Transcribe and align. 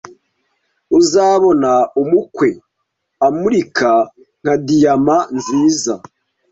uzabona 0.99 1.71
umukwe 2.01 2.49
amurika 3.27 3.91
nka 4.41 4.55
diyama 4.65 5.17
nziza 5.35 5.93